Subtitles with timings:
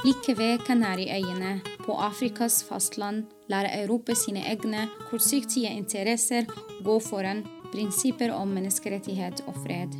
[0.00, 6.48] Like ved Kanariøyene, på Afrikas fastland, lærer Europa sine egne kortsiktige interesser
[6.84, 7.42] gå foran
[7.72, 9.92] prinsipper om menneskerettighet og fred.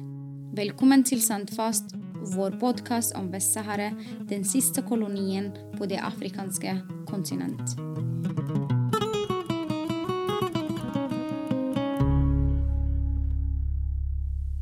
[0.56, 1.92] Velkommen til Sandfast,
[2.32, 3.90] vår podkast om Vest-Sahara,
[4.32, 6.78] den siste kolonien på det afrikanske
[7.10, 7.76] kontinent.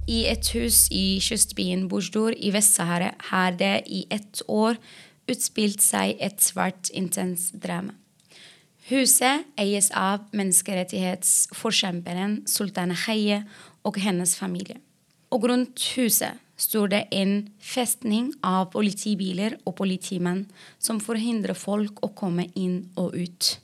[0.08, 4.80] I et hus i kystbyen Bujdur i Vest-Sahara har det i ett år
[5.30, 7.92] utspilt seg et svært intenst drama.
[8.88, 13.44] Huset eies av menneskerettighetsforkjemperen Sultana Khaye
[13.84, 14.80] og hennes familie.
[15.28, 20.46] Og rundt huset står det en festning av politibiler og politimenn
[20.80, 23.60] som forhindrer folk å komme inn og ut.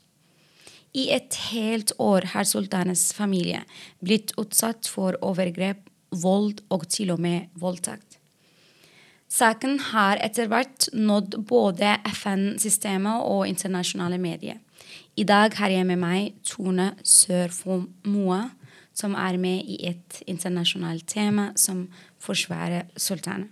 [0.95, 3.65] I et helt år har sultanens familie
[4.05, 8.14] blitt utsatt for overgrep, vold og til og med voldtekt.
[9.35, 14.61] Saken har etter hvert nådd både FN-systemet og internasjonale medier.
[15.19, 18.53] I dag har jeg med meg Tone Sørfom Moa,
[18.95, 21.89] som er med i et internasjonalt tema som
[22.23, 23.49] forsvarer sultanen.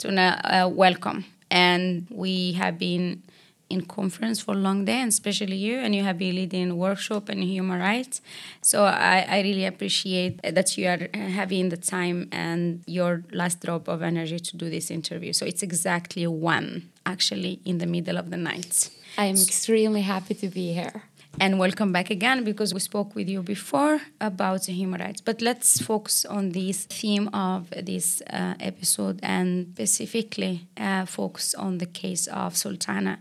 [0.00, 1.24] Tone, uh, welcome.
[1.50, 3.22] And we have been
[3.68, 7.28] in conference for a long day, and especially you, and you have been leading workshop
[7.28, 8.20] in human rights.
[8.62, 13.88] So I, I really appreciate that you are having the time and your last drop
[13.88, 15.32] of energy to do this interview.
[15.32, 18.90] So it's exactly one, actually, in the middle of the night.
[19.18, 21.02] I am extremely happy to be here.
[21.38, 25.20] And welcome back again because we spoke with you before about human rights.
[25.20, 31.76] But let's focus on this theme of this uh, episode and specifically uh, focus on
[31.76, 33.18] the case of Sultana.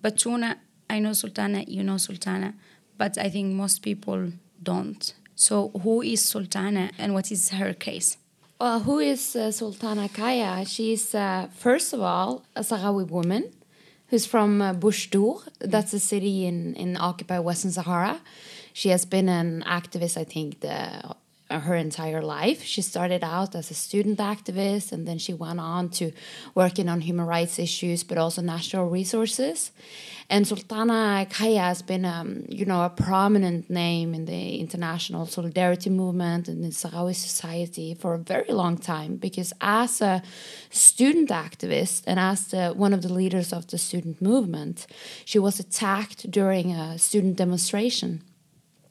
[0.00, 0.54] But Tone,
[0.88, 2.54] I know Sultana, you know Sultana,
[2.96, 5.14] but I think most people don't.
[5.34, 8.16] So, who is Sultana and what is her case?
[8.58, 10.66] Well, who is uh, Sultana Khaya?
[10.66, 13.52] She's, uh, first of all, a Sahrawi woman
[14.08, 15.46] who's from uh, Bujdur.
[15.58, 18.20] That's a city in, in occupied Western Sahara.
[18.72, 21.14] She has been an activist, I think, the,
[21.50, 22.62] her entire life.
[22.64, 26.12] She started out as a student activist and then she went on to
[26.54, 29.70] working on human rights issues, but also natural resources.
[30.28, 35.88] And Sultana Khaya has been, um, you know, a prominent name in the international solidarity
[35.88, 39.16] movement and in Sahrawi society for a very long time.
[39.16, 40.22] Because as a
[40.70, 44.88] student activist and as the, one of the leaders of the student movement,
[45.24, 48.22] she was attacked during a student demonstration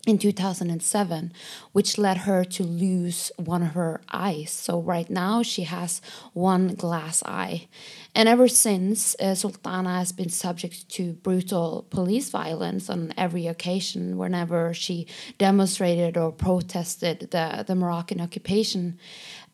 [0.06, 1.34] in 2007,
[1.72, 4.52] which led her to lose one of her eyes.
[4.52, 6.02] So, right now, she has
[6.34, 7.68] one glass eye.
[8.14, 14.18] And ever since, uh, Sultana has been subject to brutal police violence on every occasion
[14.18, 15.08] whenever she
[15.38, 18.98] demonstrated or protested the, the Moroccan occupation.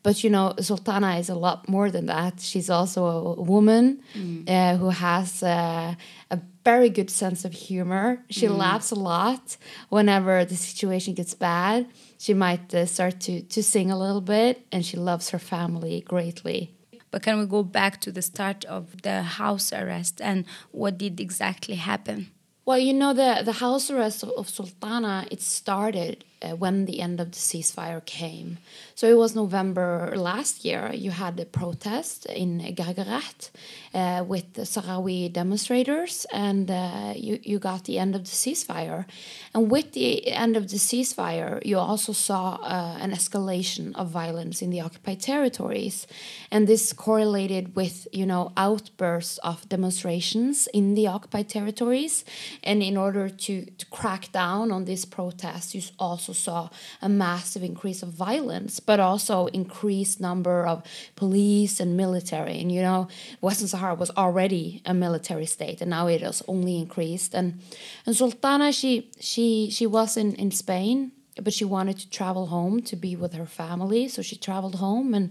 [0.02, 2.40] But you know, Sultana is a lot more than that.
[2.40, 4.48] She's also a woman mm.
[4.48, 5.94] uh, who has uh,
[6.30, 8.24] a very good sense of humor.
[8.28, 8.56] She mm.
[8.56, 9.56] laughs a lot
[9.90, 11.86] whenever the situation gets bad.
[12.18, 16.00] She might uh, start to, to sing a little bit, and she loves her family
[16.00, 16.74] greatly.
[17.12, 21.20] But can we go back to the start of the house arrest and what did
[21.20, 22.30] exactly happen?
[22.64, 27.00] Well, you know, the, the house arrest of, of Sultana, it started uh, when the
[27.00, 28.58] end of the ceasefire came.
[28.94, 30.90] So it was November last year.
[30.92, 33.50] You had a protest in Guerguerat
[33.94, 39.06] uh, with the Sahrawi demonstrators, and uh, you, you got the end of the ceasefire.
[39.54, 44.62] And with the end of the ceasefire, you also saw uh, an escalation of violence
[44.62, 46.06] in the occupied territories.
[46.50, 52.24] And this correlated with, you know, outbursts of demonstrations in the occupied territories.
[52.62, 56.68] And in order to, to crack down on this protest, you also saw
[57.00, 60.82] a massive increase of violence, but also increased number of
[61.16, 62.60] police and military.
[62.60, 63.08] And you know,
[63.40, 67.34] Western Sahara was already a military state, and now it has only increased.
[67.34, 67.60] And
[68.06, 72.82] and Sultana, she she she was in in Spain but she wanted to travel home
[72.82, 75.30] to be with her family so she traveled home and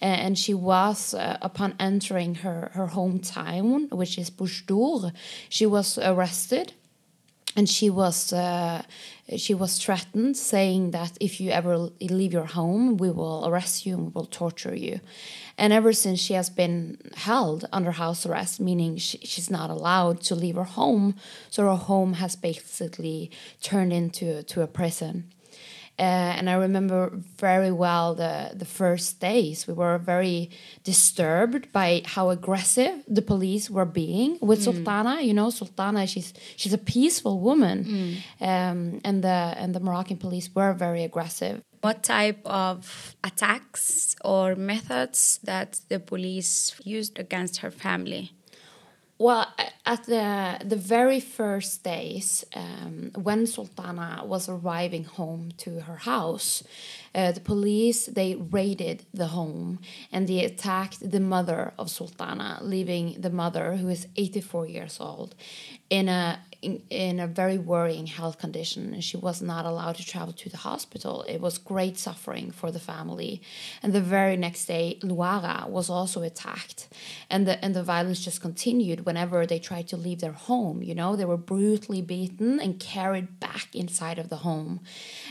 [0.00, 5.12] and she was uh, upon entering her her hometown which is Bujdur
[5.48, 6.72] she was arrested
[7.56, 8.82] and she was uh,
[9.36, 13.94] she was threatened, saying that if you ever leave your home, we will arrest you
[13.94, 15.00] and we will torture you.
[15.58, 20.20] And ever since she has been held under house arrest, meaning she, she's not allowed
[20.22, 21.16] to leave her home,
[21.50, 23.30] so her home has basically
[23.62, 25.32] turned into to a prison.
[25.98, 29.66] Uh, and I remember very well the the first days.
[29.66, 30.50] We were very
[30.84, 34.64] disturbed by how aggressive the police were being with mm.
[34.64, 35.22] Sultana.
[35.22, 38.46] You know, Sultana, she's she's a peaceful woman, mm.
[38.46, 41.62] um, and the and the Moroccan police were very aggressive.
[41.80, 48.35] What type of attacks or methods that the police used against her family?
[49.18, 49.46] Well,
[49.86, 56.62] at the the very first days, um, when Sultana was arriving home to her house,
[57.14, 59.78] uh, the police they raided the home
[60.12, 65.34] and they attacked the mother of Sultana, leaving the mother, who is 84 years old,
[65.88, 68.94] in a in, in, a very worrying health condition.
[68.94, 71.24] And she was not allowed to travel to the hospital.
[71.28, 73.42] It was great suffering for the family.
[73.82, 76.88] And the very next day, Luara was also attacked,
[77.30, 80.82] and the and the violence just continued whenever they tried to leave their home.
[80.82, 84.80] You know, they were brutally beaten and carried back inside of the home.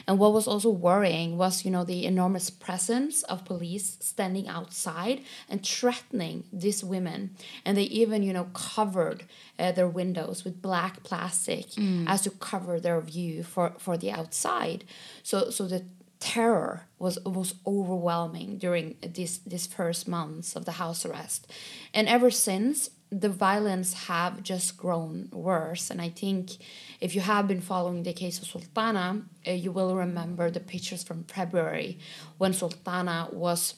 [0.08, 5.22] And what was also worrying was, you know, the enormous presence of police standing outside
[5.50, 7.36] and threatening these women.
[7.64, 9.24] And they even, you know, covered
[9.58, 12.06] uh, their windows with black plastic mm.
[12.08, 14.84] as to cover their view for, for the outside.
[15.24, 15.86] So, so the
[16.20, 21.52] terror was was overwhelming during this this first months of the house arrest,
[21.94, 25.90] and ever since the violence have just grown worse.
[25.90, 26.52] And I think
[27.00, 31.04] if you have been following the case of Sultana, uh, you will remember the pictures
[31.04, 32.00] from February
[32.38, 33.76] when Sultana was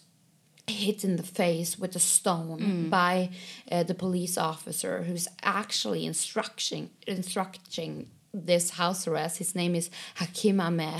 [0.67, 2.89] hit in the face with a stone mm.
[2.89, 3.29] by
[3.71, 9.37] uh, the police officer who's actually instructing instructing this house arrest.
[9.37, 10.99] His name is Hakim Amer,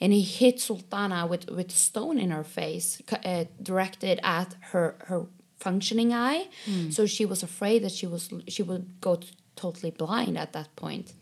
[0.00, 4.96] and he hit Sultana with with a stone in her face, uh, directed at her
[5.06, 5.26] her
[5.58, 6.48] functioning eye.
[6.66, 6.92] Mm.
[6.92, 9.20] So she was afraid that she was she would go
[9.56, 11.12] totally blind at that point.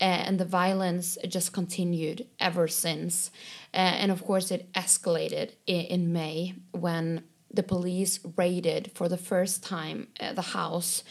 [0.00, 3.30] Uh, and the violence just continued ever since.
[3.72, 9.16] Uh, and of course, it escalated in, in, May when the police raided for the
[9.16, 11.04] first time uh, the house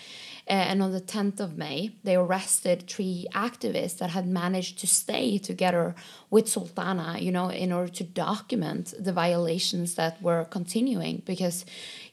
[0.46, 5.38] and on the 10th of May, they arrested three activists that had managed to stay
[5.38, 5.96] together
[6.30, 11.24] with Sultana, you know, in order to document the violations that were continuing.
[11.26, 11.66] Because,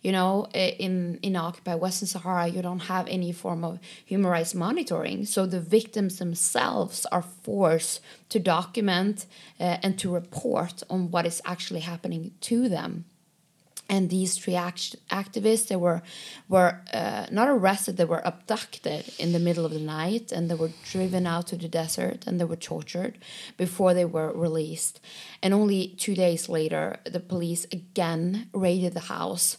[0.02, 4.54] you know, in, in occupied Western Sahara, you don't have any form of human rights
[4.54, 5.24] monitoring.
[5.24, 9.26] So the victims themselves are forced to document
[9.58, 13.06] uh, and to report on what is actually happening to them
[13.90, 16.00] and these three act activists they were
[16.48, 20.54] were uh, not arrested they were abducted in the middle of the night and they
[20.54, 23.18] were driven out to the desert and they were tortured
[23.56, 25.00] before they were released.
[25.42, 29.58] And only two days later the police again raided the house.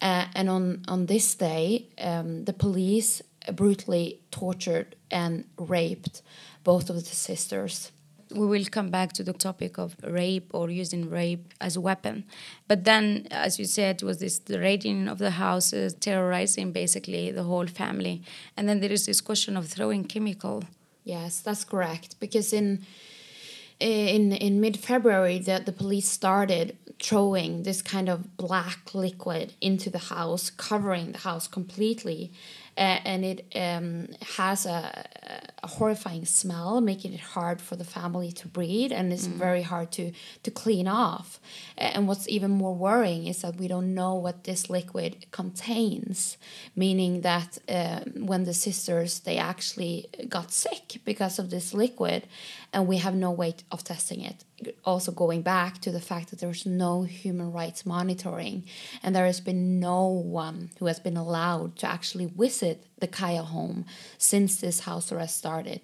[0.00, 3.22] Uh, and on on this day um, the police
[3.54, 6.22] brutally tortured and raped
[6.62, 7.90] both of the sisters
[8.34, 12.24] we will come back to the topic of rape or using rape as a weapon.
[12.68, 17.44] But then, as you said, was this the raiding of the houses, terrorizing basically the
[17.44, 18.22] whole family,
[18.56, 20.64] and then there is this question of throwing chemical.
[21.04, 22.16] Yes, that's correct.
[22.20, 22.86] Because in
[23.80, 29.90] in in mid February, the the police started throwing this kind of black liquid into
[29.90, 32.32] the house, covering the house completely,
[32.76, 35.04] uh, and it um, has a,
[35.62, 39.32] a, horrifying smell, making it hard for the family to breathe, and it's mm.
[39.32, 40.12] very hard to
[40.42, 41.40] to clean off.
[41.76, 46.36] And what's even more worrying is that we don't know what this liquid contains,
[46.76, 52.26] meaning that um, when the sisters they actually got sick because of this liquid,
[52.72, 54.44] and we have no way of testing it
[54.84, 58.64] also going back to the fact that there's no human rights monitoring
[59.02, 63.44] and there has been no one who has been allowed to actually visit the Khaya
[63.44, 63.84] home
[64.16, 65.80] since this house arrest started.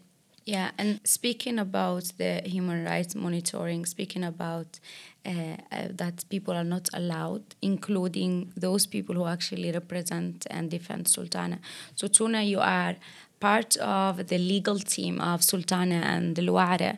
[0.46, 4.80] Yeah, and speaking about the human rights monitoring, speaking about
[5.26, 11.06] uh, uh, that people are not allowed, including those people who actually represent and defend
[11.06, 11.58] Sultana.
[11.96, 12.96] So, Tone, you are
[13.40, 16.96] part of the legal team of Sultana and the Luara.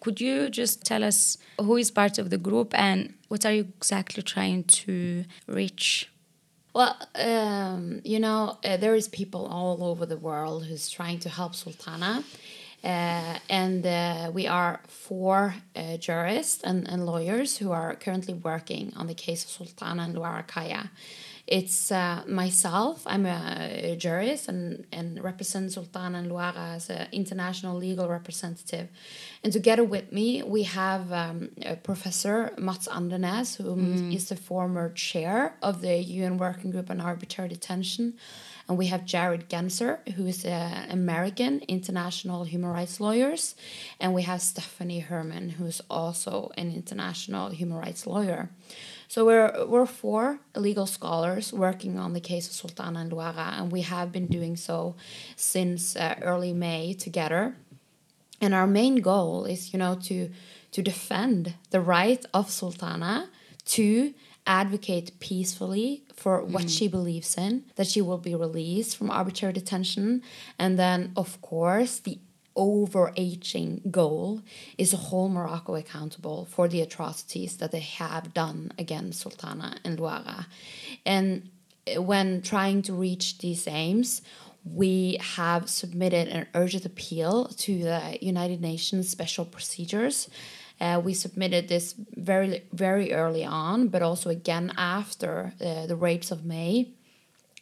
[0.00, 3.66] Could you just tell us who is part of the group and what are you
[3.78, 6.10] exactly trying to reach?
[6.72, 11.28] Well, um, you know, uh, there is people all over the world who's trying to
[11.28, 12.22] help Sultana.
[12.82, 18.92] Uh, and uh, we are four uh, jurists and, and lawyers who are currently working
[18.96, 20.90] on the case of Sultana and Luara Khaya.
[21.50, 23.02] It's uh, myself.
[23.06, 28.88] I'm a, jurist and, and represent Sultan and Luara as an international legal representative.
[29.42, 31.50] And together with me, we have um,
[31.82, 34.14] Professor Mats Andenæs, who mm.
[34.14, 38.14] is the former chair of the UN Working Group on Arbitrary Detention.
[38.68, 43.34] And we have Jared Genser, who is an American international human rights lawyer.
[43.98, 48.50] And we have Stephanie Herman, who is also an international human rights lawyer.
[49.10, 53.72] So we're we're four legal scholars working on the case of Sultana and Luara, and
[53.72, 54.94] we have been doing so
[55.34, 57.56] since uh, early May together.
[58.40, 60.30] And our main goal is, you know, to
[60.70, 63.30] to defend the right of Sultana
[63.74, 64.14] to
[64.46, 70.22] advocate peacefully for what she believes in, that she will be released from arbitrary detention.
[70.56, 72.20] And then, of course, the
[72.56, 74.42] overarching goal
[74.76, 79.98] is to hold Morocco accountable for the atrocities that they have done against Sultana and
[79.98, 80.46] Luara.
[81.06, 81.50] And
[81.96, 84.22] when trying to reach these aims,
[84.64, 90.28] we have submitted an urgent appeal to the United Nations Special Procedures.
[90.80, 96.30] Uh, we submitted this very very early on, but also again after uh, the rapes
[96.30, 96.88] of May,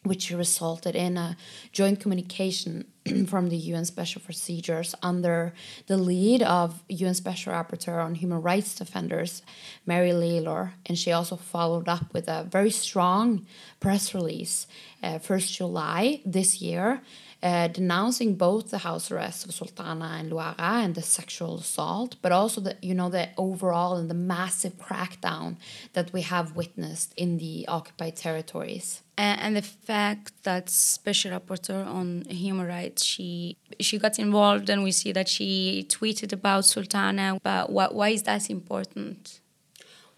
[0.08, 1.36] which resulted in a
[1.72, 2.86] joint communication
[3.26, 5.52] from the UN Special Procedures under
[5.86, 9.42] the lead of UN Special Rapporteur on Human Rights Defenders,
[9.86, 13.46] Mary Lawlor, and she also followed up with a very strong
[13.80, 14.66] press release,
[15.02, 17.00] uh, 1st July this year,
[17.42, 22.32] uh, denouncing both the house arrest of Sultana and Luara and the sexual assault, but
[22.32, 25.56] also the you know the overall and the massive crackdown
[25.92, 29.02] that we have witnessed in the occupied territories.
[29.18, 34.82] and, and the fact that special rapporteur on human rights she she got involved and
[34.82, 39.40] we see that she tweeted about sultana but why, why is that important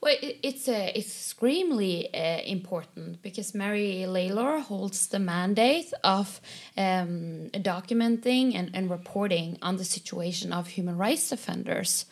[0.02, 6.40] Well, it's uh, extremely uh, important because Mary Lawlor holds the mandate of
[6.78, 12.06] um, documenting and, and reporting on the situation of human rights defenders.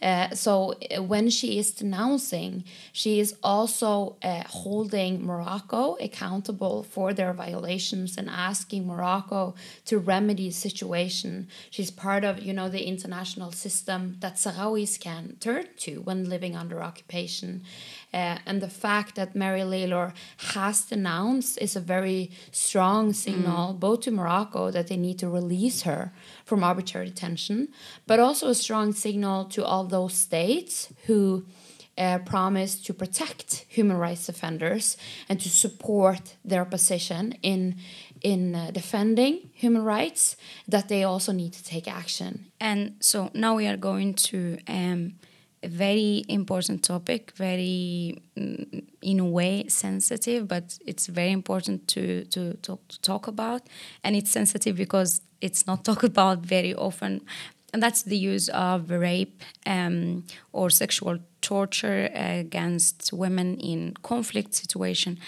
[0.00, 7.12] Uh, so uh, when she is denouncing, she is also uh, holding Morocco accountable for
[7.12, 11.48] their violations and asking Morocco to remedy the situation.
[11.68, 16.56] She's part of, you know, the international system that Sahrawis can turn to when living
[16.56, 17.33] under occupation.
[17.42, 20.12] Uh, and the fact that Mary Lawlor
[20.52, 25.82] has denounced is a very strong signal, both to Morocco that they need to release
[25.82, 26.12] her
[26.44, 27.68] from arbitrary detention,
[28.06, 31.44] but also a strong signal to all those states who
[31.96, 34.96] uh, promise to protect human rights defenders
[35.28, 37.76] and to support their position in
[38.20, 40.36] in uh, defending human rights
[40.66, 42.46] that they also need to take action.
[42.58, 45.14] And so now we are going to um,
[45.68, 52.54] very important topic very mm, in a way sensitive but it's very important to, to,
[52.62, 53.62] to talk about.
[54.02, 57.20] And it's sensitive because it's not talked about very often
[57.74, 65.18] and that's the use of rape um, or sexual torture against women in conflict situation.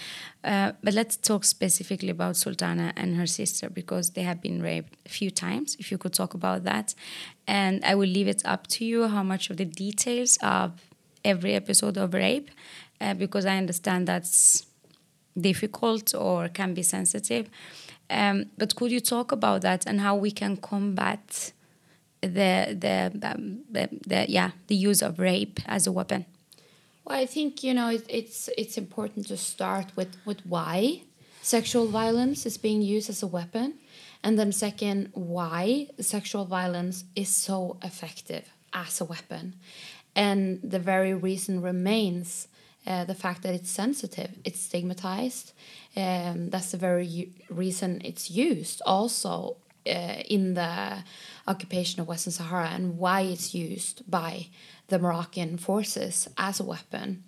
[0.44, 4.96] Uh, but let's talk specifically about Sultana and her sister because they have been raped
[5.04, 5.76] a few times.
[5.80, 6.94] If you could talk about that,
[7.48, 10.70] and I will leave it up to you how much of the details of
[11.24, 12.48] every episode of rape,
[13.00, 14.66] uh, because I understand that's
[15.36, 17.50] difficult or can be sensitive.
[18.08, 21.52] Um, but could you talk about that and how we can combat?
[22.20, 26.25] The the, um, the the yeah the use of rape as a weapon.
[27.04, 31.02] Well i think you know it, it's it's important to start with with why
[31.42, 33.75] sexual violence is being used as a weapon
[34.25, 39.54] and then second why sexual violence is so effective as a weapon.
[40.16, 42.49] And the very reason remains
[42.87, 45.52] uh, the fact that it's sensitive it's stigmatized
[45.96, 48.82] um, that's the very reason it's used.
[48.85, 51.04] Also uh, in the
[51.46, 54.48] occupation of Western Sahara and why it's used by
[54.88, 57.24] the Moroccan forces as a weapon.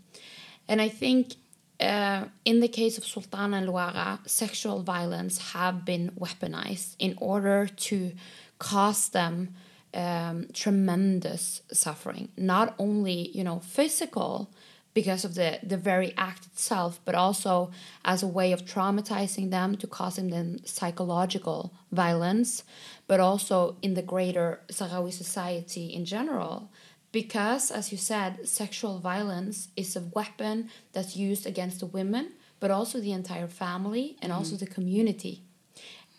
[0.68, 1.34] And I think
[1.80, 8.12] uh, in the case of Sultana Luara, sexual violence have been weaponized in order to
[8.58, 9.54] cause them
[9.94, 14.50] um, tremendous suffering, not only you know physical
[14.98, 17.70] because of the, the very act itself, but also
[18.04, 22.64] as a way of traumatizing them to causing them psychological violence,
[23.06, 26.68] but also in the greater Sahrawi society in general.
[27.12, 32.72] Because, as you said, sexual violence is a weapon that's used against the women, but
[32.72, 34.58] also the entire family and also mm.
[34.58, 35.44] the community.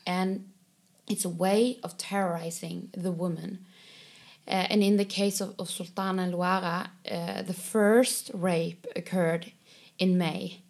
[0.08, 0.46] And
[1.06, 3.66] it's a way of terrorizing the woman.
[4.50, 9.52] Uh, and in the case of, of Sultana Luara, uh, the first rape occurred
[10.00, 10.62] in May.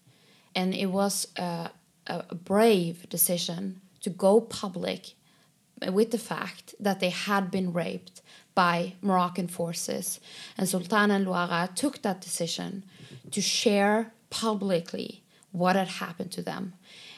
[0.53, 1.69] And it was uh,
[2.07, 5.13] a brave decision to go public
[5.87, 8.21] with the fact that they had been raped
[8.53, 10.19] by Moroccan forces.
[10.57, 12.83] And Sultana Luara took that decision
[13.31, 16.73] to share publicly what had happened to them.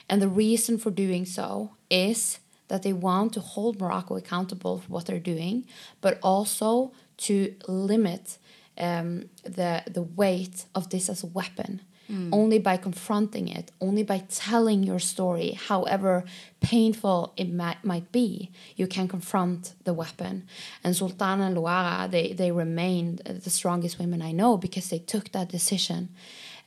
[0.08, 2.40] And the reason for doing so is
[2.72, 5.66] that they want to hold Morocco accountable for what they're doing,
[6.00, 8.38] but also to limit
[8.78, 11.82] um, the the weight of this as a weapon.
[12.10, 12.30] Mm.
[12.32, 16.26] Only by confronting it, only by telling your story, however
[16.60, 20.46] painful it might, might be, you can confront the weapon.
[20.84, 25.32] And Sultana and Luara, they, they remained the strongest women I know because they took
[25.32, 26.10] that decision.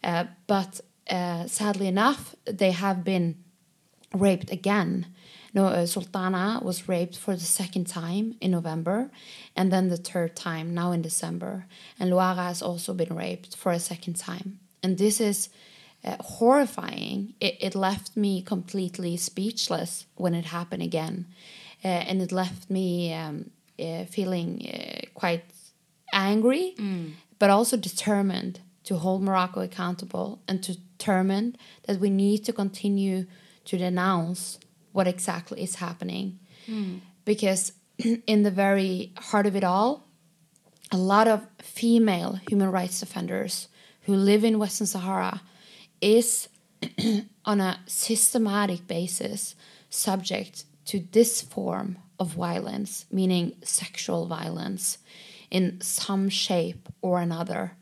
[0.03, 0.81] Uh, but
[1.11, 3.37] uh, sadly enough, they have been
[4.15, 5.07] raped again.
[5.55, 9.11] No, uh, Sultana was raped for the second time in November,
[9.55, 11.67] and then the third time now in December.
[11.99, 14.59] And Luara has also been raped for a second time.
[14.83, 15.49] And this is
[16.05, 17.35] uh, horrifying.
[17.41, 21.27] It, it left me completely speechless when it happened again.
[21.85, 25.45] Uh, and it left me um, uh, feeling uh, quite
[26.13, 26.75] angry,
[27.39, 33.27] but also determined to hold Morocco accountable and determined that we need to continue
[33.65, 34.59] to denounce
[34.95, 36.39] what exactly is happening.
[36.67, 36.99] Hmm.
[37.25, 37.73] Because
[38.27, 40.07] in the very heart of it all,
[40.93, 43.67] a lot of female human rights offenders
[44.03, 45.43] who live in Western Sahara
[46.01, 46.49] is
[47.45, 49.57] on a systematic basis
[49.91, 54.99] subject to this form of violence, meaning sexual violence
[55.51, 57.73] in some shape or another.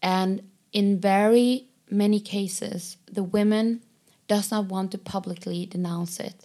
[0.00, 3.82] And in very many cases, the women
[4.34, 6.38] does not want to publicly denounce it.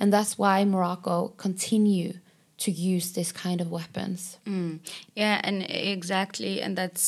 [0.00, 1.16] And that's why Morocco
[1.46, 2.10] continue
[2.64, 4.20] to use this kind of weapons.
[4.46, 4.80] Mm.
[5.22, 5.56] Yeah, and
[5.96, 7.04] exactly, and that's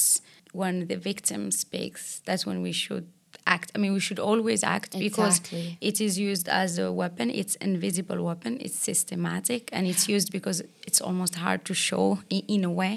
[0.61, 2.03] when the victim speaks.
[2.27, 3.07] That's when we should
[3.55, 3.69] act.
[3.75, 5.79] I mean, we should always act because Exactly.
[5.81, 7.27] it is used as a weapon.
[7.41, 8.53] It's invisible weapon.
[8.65, 10.59] It's systematic, and it's used because
[10.89, 12.95] it's almost hard to show in, in a way.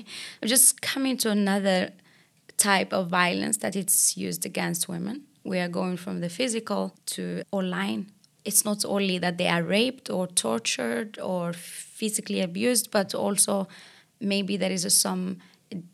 [0.53, 1.79] Just coming to another
[2.57, 5.17] type of violence that it's used against women.
[5.43, 8.11] We are going from the physical to online.
[8.45, 13.67] It's not only that they are raped or tortured or physically abused, but also
[14.19, 15.37] maybe there is a, some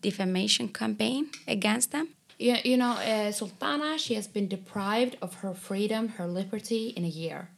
[0.02, 2.10] defamation campaign against them.
[2.38, 7.04] You, you know, uh, Sultana, she has been deprived of her freedom, her liberty in
[7.04, 7.50] a year.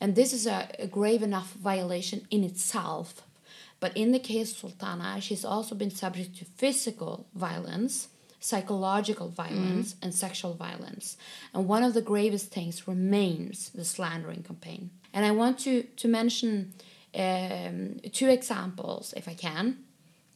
[0.00, 3.22] And this is a, a grave enough violation in itself.
[3.80, 8.08] But in the case of Sultana, she's also been subject to physical violence,
[8.40, 11.16] psychological violence, and sexual violence.
[11.52, 14.90] And one of the gravest things remains the slandering campaign.
[15.12, 16.72] And I want to, to mention
[17.14, 19.78] um, two examples, if I can.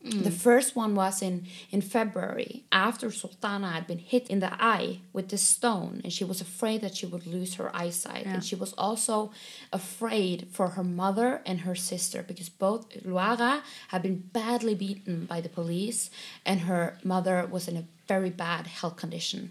[0.05, 4.99] The first one was in, in February after Sultana had been hit in the eye
[5.12, 8.27] with the stone and she was afraid that she would lose her eyesight.
[8.27, 9.31] And she was also
[9.73, 15.41] afraid for her mother and her sister because both Luara had been badly beaten by
[15.41, 16.11] the police
[16.45, 19.51] and her mother was in a very bad health condition.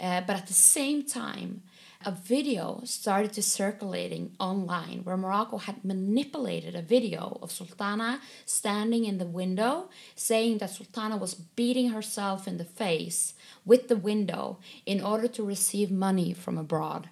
[0.00, 1.62] Uh, but at the same time,
[2.04, 9.04] a video started to circulating online where Morocco had manipulated a video of Sultana standing
[9.04, 14.58] in the window, saying that Sultana was beating herself in the face with the window
[14.86, 17.08] in order to receive money from abroad.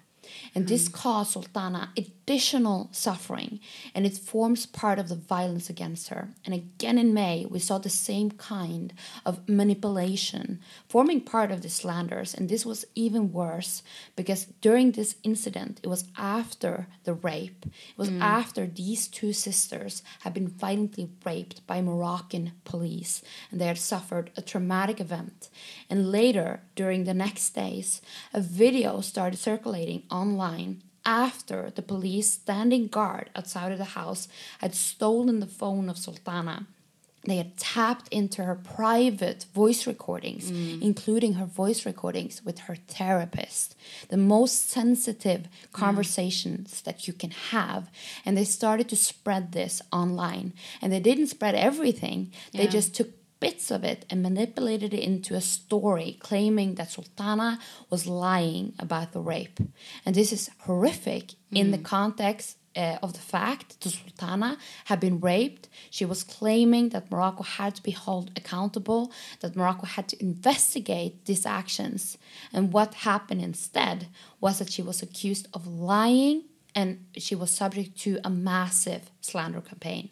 [0.55, 0.93] And this mm.
[0.93, 1.91] caused Sultana
[2.23, 3.59] additional suffering,
[3.93, 6.29] and it forms part of the violence against her.
[6.45, 8.93] And again in May, we saw the same kind
[9.25, 12.33] of manipulation forming part of the slanders.
[12.33, 13.83] And this was even worse
[14.15, 18.21] because during this incident, it was after the rape, it was mm.
[18.21, 24.31] after these two sisters had been violently raped by Moroccan police, and they had suffered
[24.37, 25.49] a traumatic event.
[25.89, 28.01] And later, during the next days,
[28.33, 34.27] a video started circulating online after the police standing guard outside of the house
[34.59, 36.67] had stolen the phone of Sultana.
[37.25, 40.81] They had tapped into her private voice recordings, mm.
[40.81, 43.75] including her voice recordings with her therapist,
[44.09, 45.71] the most sensitive mm.
[45.71, 47.89] conversations that you can have.
[48.25, 50.51] And they started to spread this online.
[50.81, 53.09] And they didn't spread everything, they just took
[53.43, 59.11] bits of it and manipulated it into a story claiming that Sultana was lying about
[59.11, 59.59] the rape.
[60.05, 65.19] And this is horrific in the context uh, of the fact that Sultana had been
[65.19, 65.67] raped.
[65.89, 71.25] She was claiming that Morocco had to be held accountable, that Morocco had to investigate
[71.25, 72.17] these actions.
[72.53, 74.07] And what happened instead
[74.39, 79.61] was that she was accused of lying and she was subject to a massive slander
[79.61, 80.09] campaign.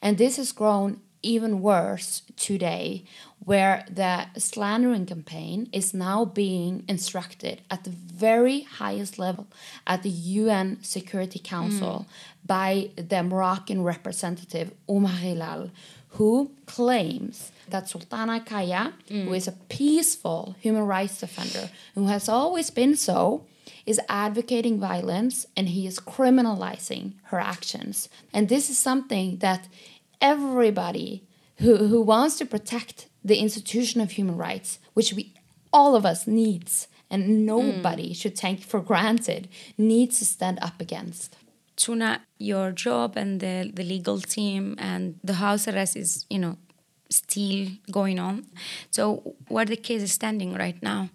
[0.00, 3.04] And this has grown even worse today,
[3.44, 9.46] where the slandering campaign is now being instructed at the very highest level
[9.86, 12.46] at the UN Security Council hmm.
[12.46, 15.70] by the Moroccan representative Omar Hilale,
[16.10, 19.34] who claims that Sultana Khaya, who hmm.
[19.34, 23.44] is a peaceful human rights defender, who has always been so,
[23.86, 28.08] is advocating violence and he is criminalizing her actions.
[28.32, 29.68] And this is something that
[30.22, 31.26] everybody
[31.58, 35.34] who, who wants to protect the institution of human rights, which we
[35.72, 38.16] all of us needs and nobody mm.
[38.16, 41.36] should take for granted, needs to stand up against.
[41.76, 46.56] Tone, your job and the, the legal team and the house arrest is, you know,
[47.10, 48.46] still going on.
[48.90, 51.10] So where the case is standing right now?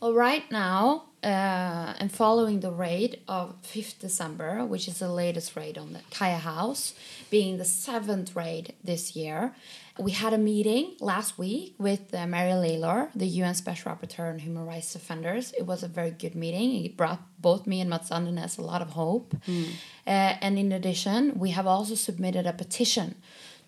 [0.00, 5.56] Well, right now, uh, and following the raid of 5th December, which is the latest
[5.56, 6.94] raid on the Khaya House,
[7.30, 9.54] being the seventh raid this year,
[9.98, 14.38] we had a meeting last week with uh, Mary Lawlor, the UN Special Rapporteur on
[14.38, 15.52] Human Rights Offenders.
[15.56, 16.84] It was a very good meeting.
[16.84, 19.34] It brought both me and Mats Andenæs a lot of hope.
[19.48, 19.70] Mm.
[20.06, 23.16] Uh, and in addition, we have also submitted a petition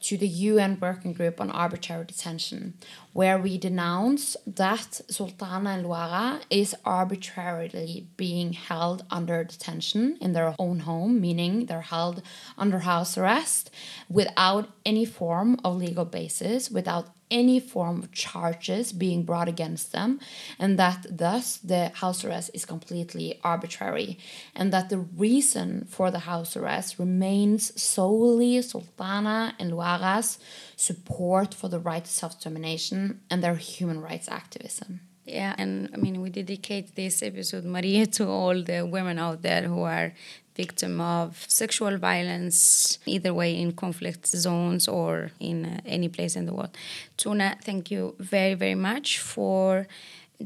[0.01, 2.75] to the UN Working Group on Arbitrary Detention,
[3.13, 10.55] where we denounce that Sultana and Luara is arbitrarily being held under detention in their
[10.59, 12.23] own home, meaning they're held
[12.57, 13.71] under house arrest
[14.09, 20.21] without any form of legal basis, without any form of charges being brought against them,
[20.59, 24.19] and that thus the house arrest is completely arbitrary,
[24.55, 30.39] and that the reason for the house arrest remains solely Sultana and Luara's
[30.77, 35.01] support for the right to self determination and their human rights activism.
[35.29, 39.63] Yeah, and I mean, we dedicate this episode, Maria, to all the women out there
[39.63, 40.15] who are
[40.59, 46.45] victim of sexual violence, either way in conflict zones or in uh, any place in
[46.47, 46.75] the world.
[47.17, 49.87] Tone, thank you very, very much for